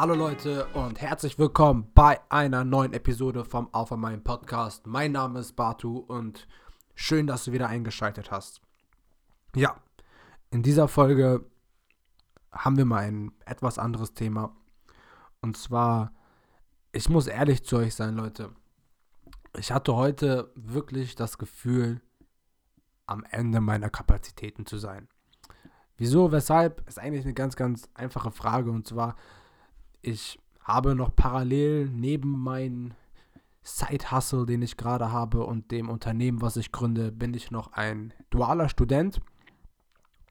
[0.00, 4.86] Hallo Leute und herzlich willkommen bei einer neuen Episode vom Alpha Mind Podcast.
[4.86, 6.48] Mein Name ist Batu und
[6.94, 8.62] schön, dass du wieder eingeschaltet hast.
[9.54, 9.76] Ja,
[10.48, 11.44] in dieser Folge
[12.50, 14.56] haben wir mal ein etwas anderes Thema.
[15.42, 16.14] Und zwar,
[16.92, 18.54] ich muss ehrlich zu euch sein, Leute.
[19.58, 22.00] Ich hatte heute wirklich das Gefühl,
[23.04, 25.08] am Ende meiner Kapazitäten zu sein.
[25.98, 28.70] Wieso, weshalb, ist eigentlich eine ganz, ganz einfache Frage.
[28.70, 29.14] Und zwar,
[30.02, 32.92] ich habe noch parallel neben meinem
[33.62, 38.12] Side-Hustle, den ich gerade habe und dem Unternehmen, was ich gründe, bin ich noch ein
[38.30, 39.20] dualer Student.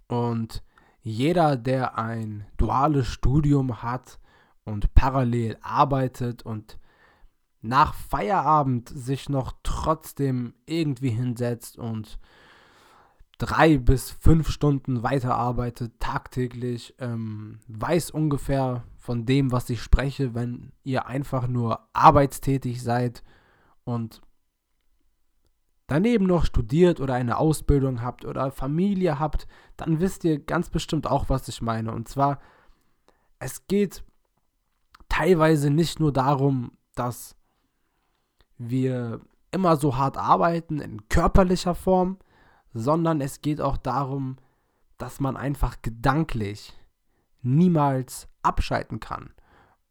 [0.07, 0.63] Und
[1.01, 4.19] jeder, der ein duales Studium hat
[4.65, 6.79] und parallel arbeitet und
[7.61, 12.19] nach Feierabend sich noch trotzdem irgendwie hinsetzt und
[13.37, 20.71] drei bis fünf Stunden weiterarbeitet, tagtäglich, ähm, weiß ungefähr von dem, was ich spreche, wenn
[20.83, 23.23] ihr einfach nur arbeitstätig seid
[23.83, 24.21] und
[25.87, 31.07] daneben noch studiert oder eine Ausbildung habt oder Familie habt, dann wisst ihr ganz bestimmt
[31.07, 31.91] auch, was ich meine.
[31.91, 32.39] Und zwar,
[33.39, 34.03] es geht
[35.07, 37.35] teilweise nicht nur darum, dass
[38.59, 42.19] wir immer so hart arbeiten in körperlicher Form,
[42.75, 44.37] sondern es geht auch darum,
[44.99, 46.77] dass man einfach gedanklich
[47.41, 49.33] niemals abschalten kann.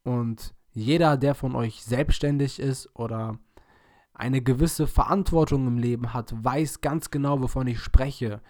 [0.04, 3.38] Und jeder, der von euch selbstständig ist oder
[4.14, 8.40] eine gewisse Verantwortung im Leben hat, weiß ganz genau, wovon ich spreche.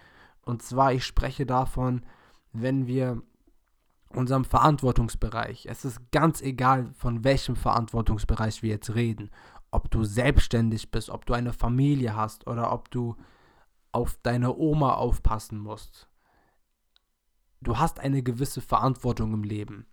[0.43, 2.05] Und zwar, ich spreche davon,
[2.53, 3.23] wenn wir
[4.11, 9.31] unserem Verantwortungsbereich, es ist ganz egal, von welchem Verantwortungsbereich wir jetzt reden,
[9.71, 13.17] ob du selbstständig bist, ob du eine Familie hast oder ob du
[13.93, 16.09] auf deine Oma aufpassen musst.
[17.61, 19.87] Du hast eine gewisse Verantwortung im Leben.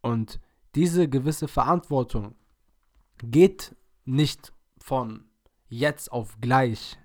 [0.00, 0.40] Und
[0.74, 2.34] diese gewisse Verantwortung
[3.18, 3.74] geht
[4.04, 5.28] nicht von
[5.68, 6.98] jetzt auf gleich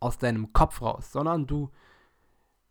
[0.00, 1.70] aus deinem Kopf raus, sondern du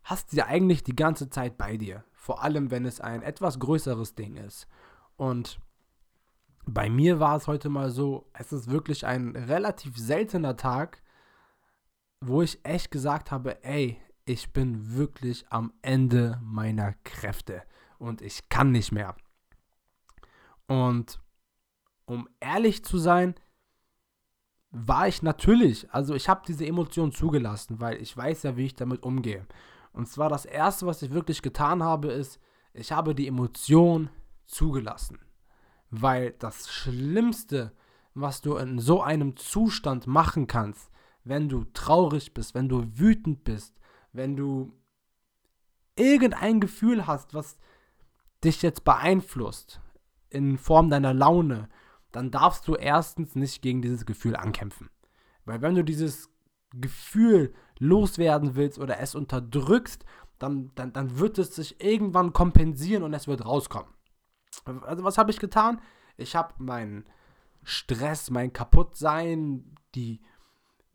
[0.04, 2.04] hast sie eigentlich die ganze Zeit bei dir.
[2.14, 4.68] Vor allem, wenn es ein etwas größeres Ding ist.
[5.18, 5.60] Und
[6.66, 11.02] bei mir war es heute mal so, es ist wirklich ein relativ seltener Tag,
[12.22, 17.64] wo ich echt gesagt habe, ey, ich bin wirklich am Ende meiner Kräfte
[17.98, 19.16] und ich kann nicht mehr.
[20.68, 21.22] Und
[22.06, 23.36] um ehrlich zu sein,
[24.70, 28.76] war ich natürlich, also ich habe diese Emotion zugelassen, weil ich weiß ja, wie ich
[28.76, 29.48] damit umgehe.
[29.94, 32.40] Und zwar das Erste, was ich wirklich getan habe, ist,
[32.74, 34.10] ich habe die Emotion
[34.46, 35.20] zugelassen.
[35.90, 37.72] Weil das Schlimmste,
[38.14, 40.92] was du in so einem Zustand machen kannst,
[41.24, 43.77] wenn du traurig bist, wenn du wütend bist,
[44.18, 44.74] wenn du
[45.96, 47.58] irgendein Gefühl hast, was
[48.44, 49.80] dich jetzt beeinflusst
[50.30, 51.70] in Form deiner Laune,
[52.12, 54.90] dann darfst du erstens nicht gegen dieses Gefühl ankämpfen.
[55.46, 56.30] Weil wenn du dieses
[56.74, 60.04] Gefühl loswerden willst oder es unterdrückst,
[60.40, 63.94] dann, dann, dann wird es sich irgendwann kompensieren und es wird rauskommen.
[64.66, 65.82] Also was habe ich getan?
[66.18, 67.06] Ich habe meinen
[67.64, 70.22] Stress, mein Kaputtsein, die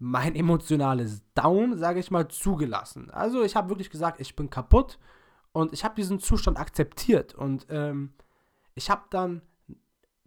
[0.03, 3.09] mein emotionales Down, sage ich mal, zugelassen.
[3.11, 4.99] Also ich habe wirklich gesagt, ich bin kaputt
[5.53, 8.13] und ich habe diesen Zustand akzeptiert und ähm,
[8.75, 9.43] ich habe dann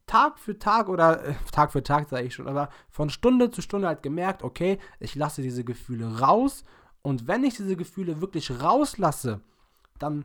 [0.08, 3.62] Tag für Tag oder äh, Tag für Tag sage ich schon, aber von Stunde zu
[3.62, 6.64] Stunde halt gemerkt, okay, ich lasse diese Gefühle raus
[7.02, 9.42] und wenn ich diese Gefühle wirklich rauslasse,
[10.00, 10.24] dann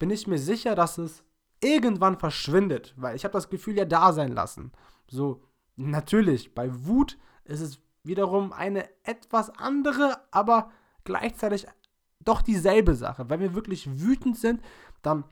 [0.00, 1.22] bin ich mir sicher, dass es
[1.60, 4.72] irgendwann verschwindet, weil ich habe das Gefühl ja da sein lassen.
[5.08, 5.44] So
[5.76, 10.72] natürlich bei Wut ist es wiederum eine etwas andere, aber
[11.04, 11.66] gleichzeitig
[12.20, 13.30] doch dieselbe Sache.
[13.30, 14.60] Wenn wir wirklich wütend sind,
[15.02, 15.24] dann,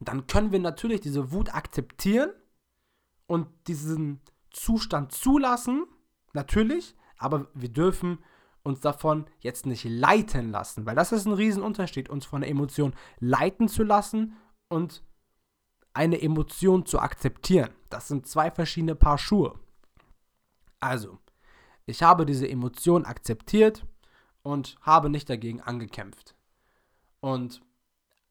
[0.00, 2.30] dann können wir natürlich diese Wut akzeptieren
[3.26, 4.20] und diesen
[4.50, 5.86] Zustand zulassen,
[6.32, 8.18] natürlich, aber wir dürfen
[8.62, 12.94] uns davon jetzt nicht leiten lassen, weil das ist ein Riesenunterschied, uns von der Emotion
[13.18, 14.36] leiten zu lassen
[14.68, 15.02] und
[15.92, 17.70] eine Emotion zu akzeptieren.
[17.90, 19.58] Das sind zwei verschiedene Paar Schuhe.
[20.80, 21.18] Also,
[21.86, 23.86] ich habe diese Emotion akzeptiert
[24.42, 26.34] und habe nicht dagegen angekämpft.
[27.20, 27.62] Und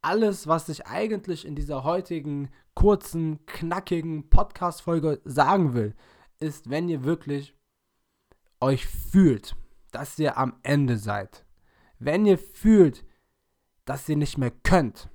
[0.01, 5.95] alles, was ich eigentlich in dieser heutigen kurzen, knackigen Podcast-Folge sagen will,
[6.39, 7.55] ist, wenn ihr wirklich
[8.59, 9.55] euch fühlt,
[9.91, 11.45] dass ihr am Ende seid.
[11.99, 13.05] Wenn ihr fühlt,
[13.85, 15.09] dass ihr nicht mehr könnt,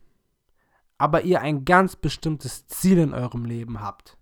[0.97, 4.17] aber ihr ein ganz bestimmtes Ziel in eurem Leben habt,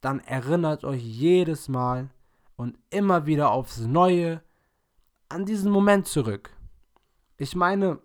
[0.00, 2.10] dann erinnert euch jedes Mal
[2.58, 4.42] und immer wieder aufs Neue
[5.28, 6.50] an diesen Moment zurück.
[7.38, 8.00] Ich meine,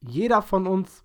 [0.00, 1.04] jeder von uns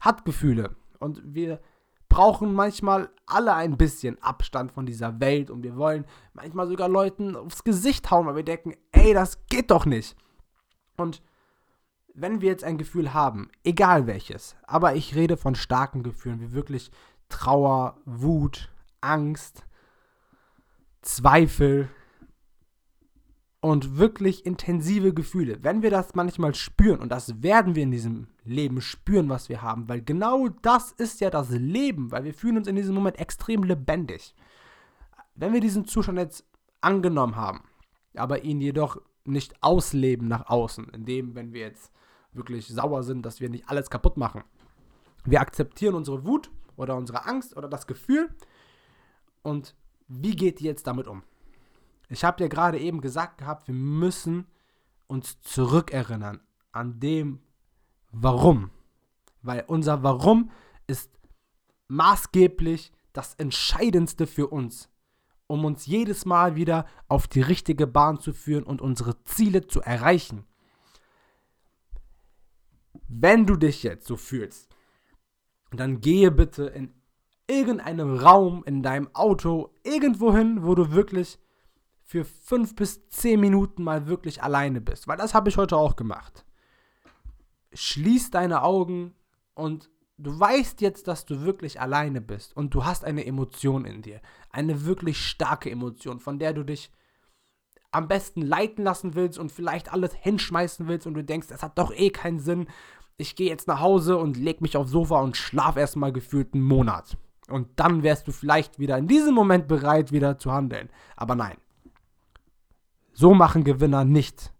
[0.00, 1.60] hat Gefühle und wir
[2.08, 6.04] brauchen manchmal alle ein bisschen Abstand von dieser Welt und wir wollen
[6.34, 10.14] manchmal sogar Leuten aufs Gesicht hauen, weil wir denken, ey, das geht doch nicht.
[10.98, 11.22] Und
[12.12, 16.52] wenn wir jetzt ein Gefühl haben, egal welches, aber ich rede von starken Gefühlen, wie
[16.52, 16.90] wirklich
[17.30, 19.64] Trauer, Wut, Angst,
[21.00, 21.88] Zweifel
[23.66, 25.58] und wirklich intensive Gefühle.
[25.60, 29.60] Wenn wir das manchmal spüren, und das werden wir in diesem Leben spüren, was wir
[29.60, 33.18] haben, weil genau das ist ja das Leben, weil wir fühlen uns in diesem Moment
[33.18, 34.36] extrem lebendig.
[35.34, 36.44] Wenn wir diesen Zustand jetzt
[36.80, 37.64] angenommen haben,
[38.14, 41.90] aber ihn jedoch nicht ausleben nach außen, indem, wenn wir jetzt
[42.32, 44.44] wirklich sauer sind, dass wir nicht alles kaputt machen.
[45.24, 48.28] Wir akzeptieren unsere Wut oder unsere Angst oder das Gefühl
[49.42, 49.74] und
[50.06, 51.24] wie geht ihr jetzt damit um?
[52.08, 54.46] Ich habe ja gerade eben gesagt gehabt, wir müssen
[55.06, 56.40] uns zurückerinnern
[56.72, 57.40] an dem
[58.12, 58.70] Warum.
[59.42, 60.50] Weil unser Warum
[60.86, 61.10] ist
[61.88, 64.90] maßgeblich das Entscheidendste für uns,
[65.46, 69.80] um uns jedes Mal wieder auf die richtige Bahn zu führen und unsere Ziele zu
[69.80, 70.44] erreichen.
[73.08, 74.68] Wenn du dich jetzt so fühlst,
[75.70, 76.92] dann gehe bitte in
[77.46, 81.38] irgendeinem Raum, in deinem Auto, irgendwo hin, wo du wirklich
[82.06, 85.08] für fünf bis zehn Minuten mal wirklich alleine bist.
[85.08, 86.46] Weil das habe ich heute auch gemacht.
[87.72, 89.12] Schließ deine Augen
[89.54, 94.02] und du weißt jetzt, dass du wirklich alleine bist und du hast eine Emotion in
[94.02, 94.20] dir.
[94.50, 96.92] Eine wirklich starke Emotion, von der du dich
[97.90, 101.76] am besten leiten lassen willst und vielleicht alles hinschmeißen willst und du denkst, es hat
[101.76, 102.68] doch eh keinen Sinn.
[103.16, 106.62] Ich gehe jetzt nach Hause und leg mich aufs Sofa und schlaf erstmal gefühlt einen
[106.62, 107.16] Monat.
[107.48, 110.88] Und dann wärst du vielleicht wieder in diesem Moment bereit, wieder zu handeln.
[111.16, 111.56] Aber nein.
[113.18, 114.52] So machen Gewinner nicht.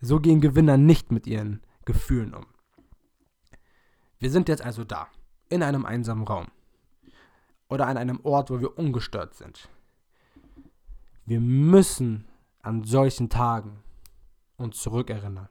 [0.00, 2.46] So gehen Gewinner nicht mit ihren Gefühlen um.
[4.18, 5.08] Wir sind jetzt also da,
[5.50, 6.46] in einem einsamen Raum.
[7.68, 9.68] Oder an einem Ort, wo wir ungestört sind.
[11.26, 12.26] Wir müssen
[12.62, 13.82] an solchen Tagen
[14.56, 15.50] uns zurückerinnern.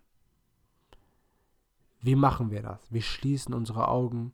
[2.02, 2.92] Wie machen wir das?
[2.92, 4.34] Wir schließen unsere Augen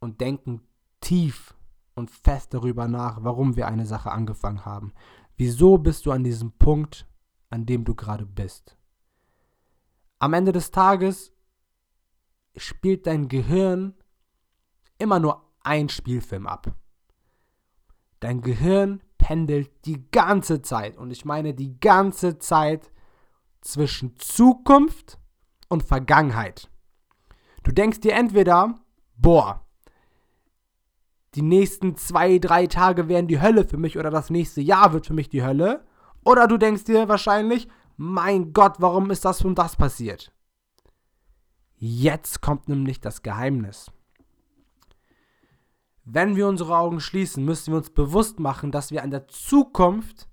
[0.00, 0.62] und denken
[1.02, 1.54] tief
[1.94, 4.94] und fest darüber nach, warum wir eine Sache angefangen haben.
[5.36, 7.06] Wieso bist du an diesem Punkt,
[7.50, 8.76] an dem du gerade bist?
[10.18, 11.32] Am Ende des Tages
[12.56, 13.94] spielt dein Gehirn
[14.98, 16.74] immer nur ein Spielfilm ab.
[18.20, 22.90] Dein Gehirn pendelt die ganze Zeit, und ich meine die ganze Zeit,
[23.60, 25.18] zwischen Zukunft
[25.68, 26.70] und Vergangenheit.
[27.62, 28.74] Du denkst dir entweder,
[29.16, 29.63] boah,
[31.34, 35.06] die nächsten zwei, drei Tage werden die Hölle für mich oder das nächste Jahr wird
[35.06, 35.84] für mich die Hölle.
[36.24, 40.32] Oder du denkst dir wahrscheinlich, mein Gott, warum ist das und das passiert?
[41.76, 43.90] Jetzt kommt nämlich das Geheimnis.
[46.04, 50.28] Wenn wir unsere Augen schließen, müssen wir uns bewusst machen, dass wir an der Zukunft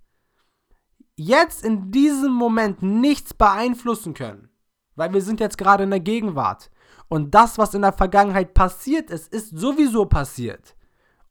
[1.15, 4.49] jetzt in diesem Moment nichts beeinflussen können.
[4.95, 6.69] Weil wir sind jetzt gerade in der Gegenwart.
[7.07, 10.75] Und das, was in der Vergangenheit passiert ist, ist sowieso passiert.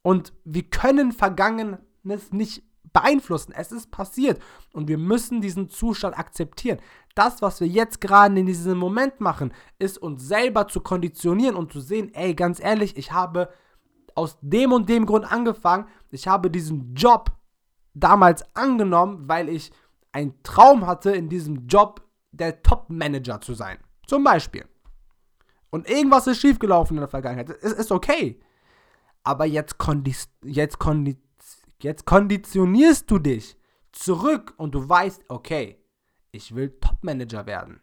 [0.03, 3.53] Und wir können Vergangenes nicht beeinflussen.
[3.55, 4.41] Es ist passiert.
[4.73, 6.79] Und wir müssen diesen Zustand akzeptieren.
[7.15, 11.73] Das, was wir jetzt gerade in diesem Moment machen, ist uns selber zu konditionieren und
[11.73, 13.51] zu sehen, ey, ganz ehrlich, ich habe
[14.15, 15.87] aus dem und dem Grund angefangen.
[16.11, 17.33] Ich habe diesen Job
[17.95, 19.73] damals angenommen, weil ich
[20.13, 23.79] einen Traum hatte, in diesem Job der Top-Manager zu sein.
[24.07, 24.65] Zum Beispiel.
[25.71, 27.51] Und irgendwas ist schiefgelaufen in der Vergangenheit.
[27.63, 28.41] Es ist okay.
[29.23, 31.19] Aber jetzt, kondis jetzt, kondi
[31.83, 33.57] jetzt konditionierst du dich
[33.93, 35.83] zurück und du weißt, okay,
[36.33, 37.81] ich will Top-Manager werden.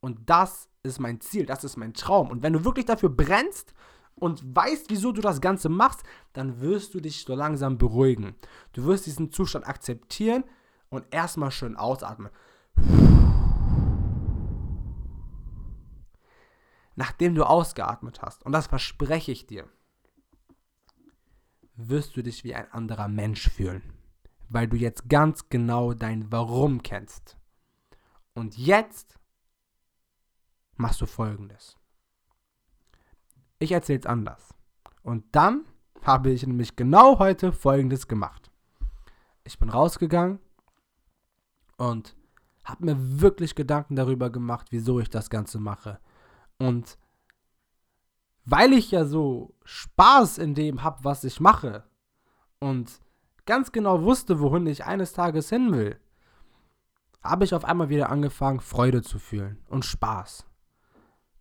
[0.00, 2.30] Und das ist mein Ziel, das ist mein Traum.
[2.30, 3.74] Und wenn du wirklich dafür brennst
[4.14, 8.34] und weißt, wieso du das Ganze machst, dann wirst du dich so langsam beruhigen.
[8.72, 10.44] Du wirst diesen Zustand akzeptieren
[10.88, 12.30] und erstmal schön ausatmen.
[16.96, 19.68] Nachdem du ausgeatmet hast, und das verspreche ich dir,
[21.88, 23.82] wirst du dich wie ein anderer Mensch fühlen,
[24.48, 27.36] weil du jetzt ganz genau dein Warum kennst.
[28.34, 29.18] Und jetzt
[30.76, 31.76] machst du folgendes.
[33.58, 34.54] Ich erzähle es anders.
[35.02, 35.64] Und dann
[36.02, 38.50] habe ich nämlich genau heute folgendes gemacht.
[39.44, 40.38] Ich bin rausgegangen
[41.76, 42.16] und
[42.64, 45.98] habe mir wirklich Gedanken darüber gemacht, wieso ich das Ganze mache.
[46.58, 46.98] Und
[48.44, 51.84] weil ich ja so Spaß in dem habe, was ich mache
[52.58, 53.00] und
[53.46, 56.00] ganz genau wusste, wohin ich eines Tages hin will,
[57.22, 60.46] habe ich auf einmal wieder angefangen, Freude zu fühlen und Spaß.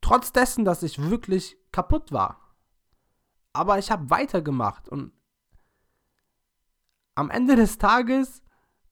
[0.01, 2.39] Trotz dessen, dass ich wirklich kaputt war.
[3.53, 5.11] Aber ich habe weitergemacht und
[7.15, 8.41] am Ende des Tages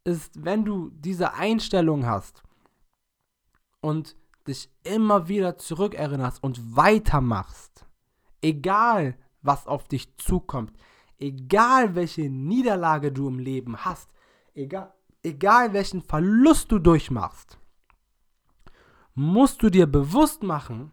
[0.04, 2.44] ist, wenn du diese Einstellung hast
[3.82, 4.16] und
[4.48, 7.87] dich immer wieder zurückerinnerst und weitermachst,
[8.42, 10.74] egal was auf dich zukommt,
[11.20, 14.10] egal welche Niederlage du im Leben hast,
[14.54, 17.58] egal, egal welchen Verlust du durchmachst,
[19.16, 20.92] musst du dir bewusst machen,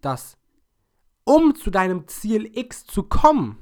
[0.00, 0.38] dass
[1.24, 3.58] um zu deinem Ziel X zu kommen,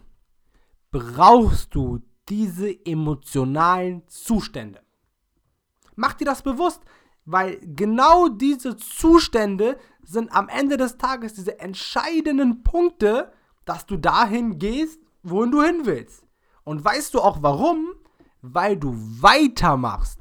[0.90, 4.80] brauchst du diese emotionalen Zustände.
[5.96, 6.82] Mach dir das bewusst,
[7.30, 13.32] weil genau diese Zustände sind am Ende des Tages diese entscheidenden Punkte,
[13.66, 16.24] dass du dahin gehst, wohin du hin willst.
[16.64, 17.88] Und weißt du auch warum?
[18.40, 20.18] Weil du weitermachst.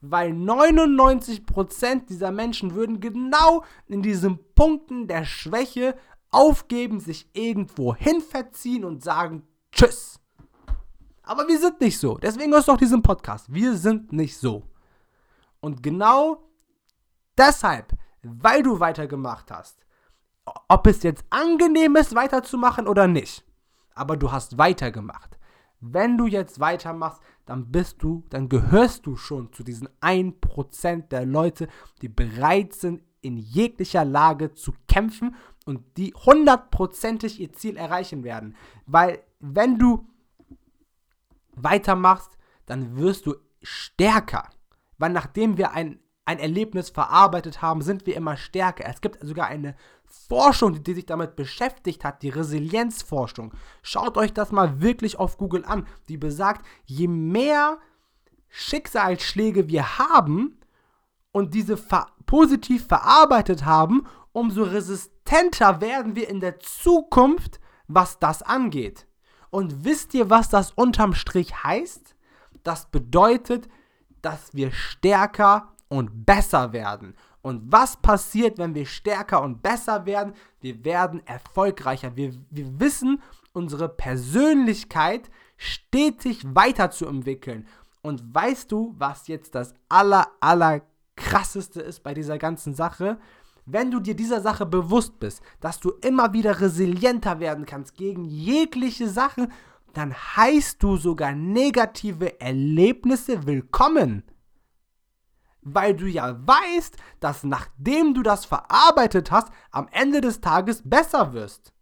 [0.00, 5.96] Weil 99% dieser Menschen würden genau in diesen Punkten der Schwäche
[6.30, 10.20] aufgeben, sich irgendwo hin verziehen und sagen Tschüss.
[11.24, 12.18] Aber wir sind nicht so.
[12.18, 13.52] Deswegen hörst du auch diesen Podcast.
[13.52, 14.62] Wir sind nicht so.
[15.66, 16.48] Und genau
[17.36, 17.92] deshalb,
[18.22, 19.84] weil du weitergemacht hast,
[20.68, 23.44] ob es jetzt angenehm ist, weiterzumachen oder nicht,
[23.92, 25.40] aber du hast weitergemacht.
[25.80, 31.26] Wenn du jetzt weitermachst, dann bist du, dann gehörst du schon zu diesen 1% der
[31.26, 31.66] Leute,
[32.00, 38.54] die bereit sind, in jeglicher Lage zu kämpfen und die hundertprozentig ihr Ziel erreichen werden.
[38.86, 40.06] Weil wenn du
[41.56, 44.48] weitermachst, dann wirst du stärker.
[44.98, 48.84] Weil nachdem wir ein, ein Erlebnis verarbeitet haben, sind wir immer stärker.
[48.86, 53.52] Es gibt sogar eine Forschung, die, sich damit beschäftigt hat, die Resilienzforschung.
[53.82, 55.86] Schaut euch das mal wirklich auf Google an.
[56.08, 57.78] Die besagt, je mehr
[58.48, 60.58] Schicksalsschläge wir haben
[61.32, 68.42] und diese ver positiv verarbeitet haben, umso resistenter werden wir in der Zukunft, was das
[68.42, 69.06] angeht.
[69.50, 72.16] Und wisst ihr, was das unterm Strich heißt?
[72.64, 73.68] Das bedeutet,
[74.22, 77.14] dass wir stärker und besser werden.
[77.42, 80.34] Und was passiert, wenn wir stärker und besser werden?
[80.60, 82.16] Wir werden erfolgreicher.
[82.16, 87.66] Wir, wir wissen, unsere Persönlichkeit stetig weiterzuentwickeln.
[88.02, 90.82] Und weißt du, was jetzt das aller, aller
[91.14, 93.18] krasseste ist bei dieser ganzen Sache?
[93.66, 98.24] wenn du dir dieser Sache bewusst bist, dass du immer wieder resilienter werden kannst gegen
[98.24, 99.52] jegliche Sachen,
[99.96, 104.24] dann heißt du sogar negative Erlebnisse willkommen.
[105.62, 111.32] Weil du ja weißt, dass nachdem du das verarbeitet hast, am Ende des Tages besser
[111.32, 111.72] wirst.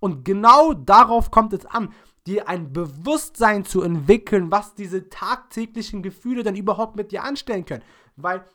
[0.00, 1.92] Und genau darauf kommt es an,
[2.26, 7.84] dir ein Bewusstsein zu entwickeln, was diese tagtäglichen Gefühle dann überhaupt mit dir anstellen können.
[8.16, 8.46] Weil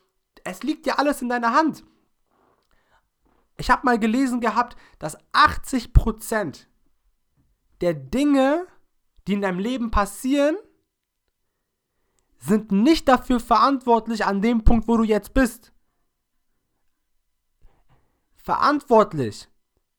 [0.42, 1.84] es liegt ja alles in deiner Hand.
[3.56, 6.66] Ich habe mal gelesen gehabt, dass 80%
[7.82, 8.66] der Dinge,
[9.26, 10.56] die in deinem Leben passieren,
[12.38, 15.72] sind nicht dafür verantwortlich an dem Punkt, wo du jetzt bist.
[18.36, 19.48] Verantwortlich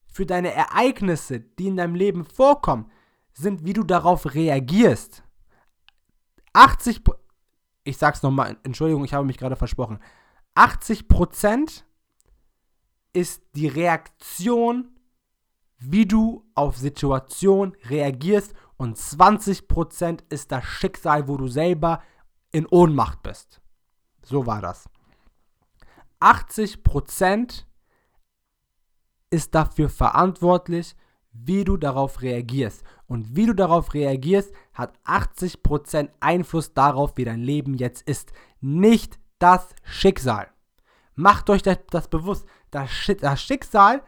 [0.06, 2.92] für deine Ereignisse, die in deinem Leben vorkommen,
[3.34, 5.24] sind, wie du darauf reagierst.
[6.54, 7.02] 80,
[7.84, 10.00] ich sag's nochmal, Entschuldigung, ich habe mich gerade versprochen.
[10.56, 11.86] 80 Prozent
[13.14, 14.93] ist die Reaktion,
[15.92, 22.02] wie du auf Situation reagierst und 20% ist das Schicksal, wo du selber
[22.52, 23.62] in Ohnmacht bist.
[24.24, 24.90] So war das.
[26.20, 27.66] 80%
[29.30, 30.96] ist dafür verantwortlich,
[31.34, 32.84] wie du darauf reagierst.
[33.08, 38.32] Und wie du darauf reagierst, hat 80% Einfluss darauf, wie dein Leben jetzt ist.
[38.62, 40.50] Nicht das Schicksal.
[41.16, 42.46] Macht euch das, das bewusst.
[42.72, 44.04] Das, das Schicksal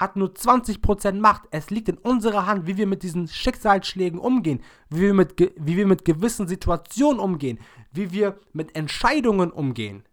[0.00, 1.42] hat nur 20% Macht.
[1.50, 5.76] Es liegt in unserer Hand, wie wir mit diesen Schicksalsschlägen umgehen, wie wir mit, wie
[5.76, 7.58] wir mit gewissen Situationen umgehen,
[7.92, 10.04] wie wir mit Entscheidungen umgehen.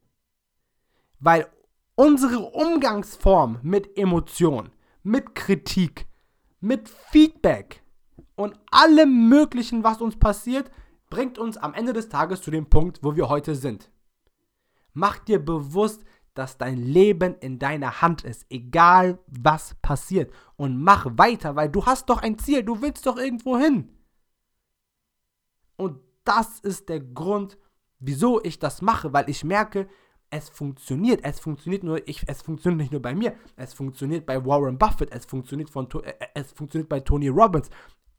[1.22, 1.48] Weil
[1.96, 4.72] unsere Umgangsform mit Emotionen,
[5.03, 6.06] mit Kritik,
[6.60, 7.82] mit Feedback
[8.36, 10.70] und allem Möglichen, was uns passiert,
[11.10, 13.89] bringt uns am Ende des Tages zu dem Punkt, wo wir heute sind.
[14.91, 16.03] Mach dir bewusst,
[16.38, 20.32] dass dein Leben in deiner Hand ist, egal was passiert.
[20.56, 23.89] Und mach weiter, weil du hast doch ein Ziel, du willst doch irgendwo hin.
[25.77, 27.58] Und das ist der Grund,
[28.00, 29.88] wieso ich das mache, weil ich merke,
[30.29, 31.22] es funktioniert.
[31.24, 35.12] Es funktioniert nur, ich, es funktioniert nicht nur bei mir, es funktioniert bei Warren Buffett,
[35.12, 37.70] es funktioniert, von, äh, es funktioniert bei Tony Robbins,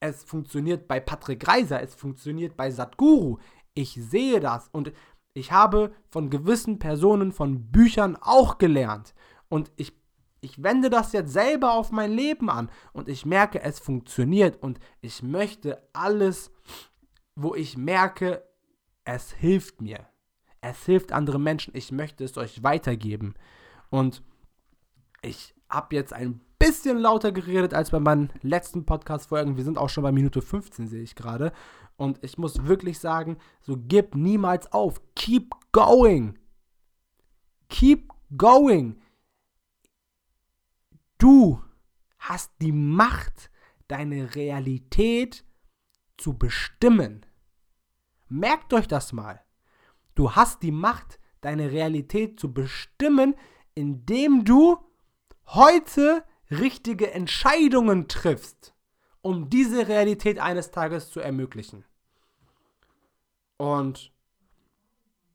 [0.00, 3.38] es funktioniert bei Patrick Reiser, es funktioniert bei Satguru.
[3.74, 4.92] Ich sehe das und
[5.38, 9.14] ich habe von gewissen Personen, von Büchern auch gelernt.
[9.48, 9.98] Und ich
[10.40, 14.78] ich wende das jetzt selber auf mein Leben an und ich merke, es funktioniert und
[15.00, 16.52] ich möchte alles,
[17.34, 18.44] wo ich merke,
[19.04, 20.06] es hilft mir.
[20.60, 21.74] Es hilft anderen Menschen.
[21.74, 23.34] Ich möchte es euch weitergeben.
[23.90, 24.22] Und
[25.22, 29.56] ich habe jetzt ein bisschen lauter geredet als bei meinen letzten Podcast-Folgen.
[29.56, 31.52] Wir sind auch schon bei Minute 15, sehe ich gerade.
[31.98, 35.02] Und ich muss wirklich sagen, so gib niemals auf.
[35.16, 36.38] Keep going.
[37.68, 39.02] Keep going.
[41.18, 41.60] Du
[42.20, 43.50] hast die Macht,
[43.88, 45.44] deine Realität
[46.16, 47.26] zu bestimmen.
[48.28, 49.42] Merkt euch das mal.
[50.14, 53.34] Du hast die Macht, deine Realität zu bestimmen,
[53.74, 54.78] indem du
[55.46, 58.72] heute richtige Entscheidungen triffst,
[59.20, 61.84] um diese Realität eines Tages zu ermöglichen.
[63.58, 64.12] Und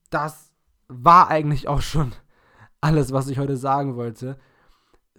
[0.10, 0.52] das
[0.88, 2.14] war eigentlich auch schon
[2.82, 4.40] alles, was ich heute sagen wollte.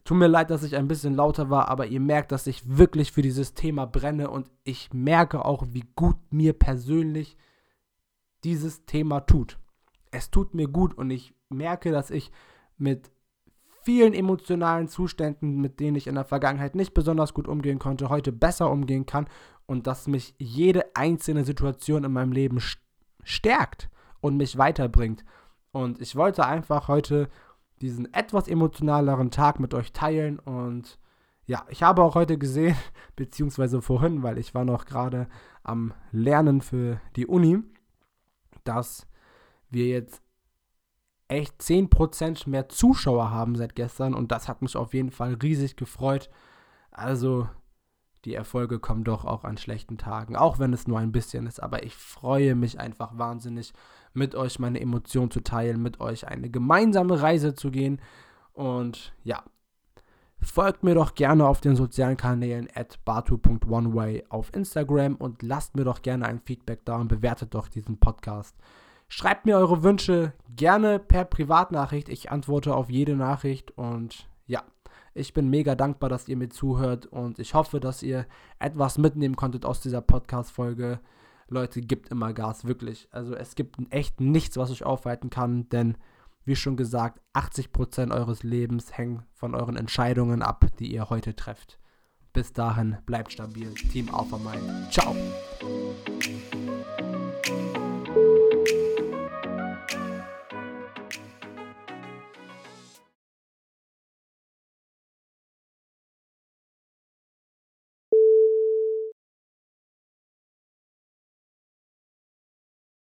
[0.05, 3.13] Tut mir leid, dass ich ein bisschen lauter war, aber ihr merkt, dass ich wirklich
[3.13, 7.39] für dieses Thema brenne und ich merke auch, wie gut mir persönlich
[8.43, 9.59] dieses Thema tut.
[10.11, 12.31] Es tut mir gut und ich merke, dass ich
[12.77, 13.11] mit
[13.83, 18.33] vielen emotionalen Zuständen, mit denen ich in der Vergangenheit nicht besonders gut umgehen konnte, heute
[18.33, 19.27] besser umgehen kann
[19.67, 22.61] und dass mich jede einzelne Situation in meinem Leben
[23.25, 23.91] stärkt
[24.21, 25.25] und mich weiterbringt.
[25.73, 27.29] Und ich wollte einfach heute
[27.81, 30.39] diesen etwas emotionaleren Tag mit euch teilen.
[30.39, 30.99] Und
[31.47, 32.77] ja, ich habe auch heute gesehen,
[33.17, 35.29] beziehungsweise vorhin, weil ich war noch gerade
[35.63, 37.59] am Lernen für die Uni,
[38.65, 39.07] dass
[39.71, 40.23] wir jetzt
[41.29, 45.77] echt 10% mehr Zuschauer haben seit gestern und das hat mich auf jeden Fall riesig
[45.77, 46.31] gefreut.
[46.91, 47.49] Also
[48.25, 51.63] die Erfolge kommen doch auch an schlechten Tagen, auch wenn es nur ein bisschen ist.
[51.63, 53.73] Aber ich freue mich einfach wahnsinnig,
[54.13, 58.01] mit euch meine Emotionen zu teilen, mit euch eine gemeinsame Reise zu gehen.
[58.53, 59.43] Und ja,
[60.41, 65.85] folgt mir doch gerne auf den sozialen Kanälen at batu.oneway auf Instagram und lasst mir
[65.85, 68.57] doch gerne ein Feedback da und bewertet doch diesen Podcast.
[69.09, 72.09] Schreibt mir eure Wünsche gerne per Privatnachricht.
[72.09, 74.63] Ich antworte auf jede Nachricht und ja,
[75.15, 78.27] ich bin mega dankbar, dass ihr mir zuhört und ich hoffe, dass ihr
[78.59, 81.01] etwas mitnehmen konntet aus dieser Podcast-Folge.
[81.49, 83.09] Leute, gibt immer Gas, wirklich.
[83.13, 85.97] Also es gibt echt nichts, was euch aufhalten kann, denn
[86.45, 91.79] wie schon gesagt, 80% eures Lebens hängen von euren Entscheidungen ab, die ihr heute trefft.
[92.33, 93.73] Bis dahin, bleibt stabil.
[93.75, 94.93] Team Alpha Mind.
[94.93, 95.15] Ciao.